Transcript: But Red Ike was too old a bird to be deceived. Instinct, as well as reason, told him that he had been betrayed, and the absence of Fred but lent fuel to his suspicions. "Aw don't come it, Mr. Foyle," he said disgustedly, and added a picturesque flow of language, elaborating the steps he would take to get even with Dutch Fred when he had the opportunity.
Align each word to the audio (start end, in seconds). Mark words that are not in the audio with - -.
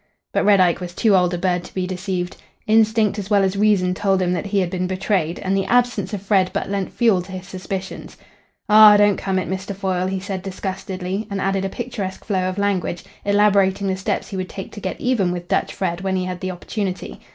But 0.33 0.45
Red 0.45 0.59
Ike 0.59 0.79
was 0.81 0.95
too 0.95 1.15
old 1.15 1.31
a 1.31 1.37
bird 1.37 1.63
to 1.63 1.73
be 1.75 1.85
deceived. 1.85 2.37
Instinct, 2.65 3.19
as 3.19 3.29
well 3.29 3.43
as 3.43 3.55
reason, 3.55 3.93
told 3.93 4.19
him 4.19 4.33
that 4.33 4.47
he 4.47 4.57
had 4.59 4.71
been 4.71 4.87
betrayed, 4.87 5.37
and 5.37 5.55
the 5.55 5.67
absence 5.67 6.11
of 6.11 6.23
Fred 6.23 6.49
but 6.53 6.71
lent 6.71 6.91
fuel 6.91 7.21
to 7.21 7.31
his 7.31 7.45
suspicions. 7.47 8.17
"Aw 8.67 8.97
don't 8.97 9.17
come 9.17 9.37
it, 9.37 9.47
Mr. 9.47 9.75
Foyle," 9.75 10.07
he 10.07 10.19
said 10.19 10.41
disgustedly, 10.41 11.27
and 11.29 11.39
added 11.39 11.65
a 11.65 11.69
picturesque 11.69 12.25
flow 12.25 12.49
of 12.49 12.57
language, 12.57 13.03
elaborating 13.23 13.85
the 13.85 13.95
steps 13.95 14.29
he 14.29 14.37
would 14.37 14.49
take 14.49 14.71
to 14.71 14.79
get 14.79 14.99
even 14.99 15.31
with 15.31 15.47
Dutch 15.47 15.71
Fred 15.71 16.01
when 16.01 16.15
he 16.15 16.25
had 16.25 16.39
the 16.39 16.49
opportunity. 16.49 17.21